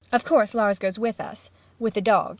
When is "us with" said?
1.21-1.93